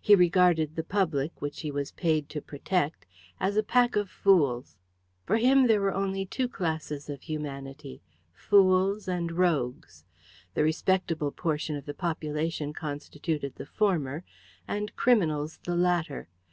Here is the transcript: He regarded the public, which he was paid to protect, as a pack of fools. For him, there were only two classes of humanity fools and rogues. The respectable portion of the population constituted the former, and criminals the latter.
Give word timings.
He 0.00 0.14
regarded 0.14 0.76
the 0.76 0.84
public, 0.84 1.42
which 1.42 1.62
he 1.62 1.70
was 1.72 1.90
paid 1.90 2.28
to 2.28 2.40
protect, 2.40 3.06
as 3.40 3.56
a 3.56 3.62
pack 3.64 3.96
of 3.96 4.08
fools. 4.08 4.76
For 5.26 5.36
him, 5.36 5.66
there 5.66 5.80
were 5.80 5.92
only 5.92 6.24
two 6.26 6.46
classes 6.46 7.10
of 7.10 7.22
humanity 7.22 8.00
fools 8.32 9.08
and 9.08 9.32
rogues. 9.32 10.04
The 10.54 10.62
respectable 10.62 11.32
portion 11.32 11.74
of 11.74 11.86
the 11.86 11.92
population 11.92 12.72
constituted 12.72 13.56
the 13.56 13.66
former, 13.66 14.22
and 14.68 14.94
criminals 14.94 15.58
the 15.64 15.74
latter. 15.74 16.28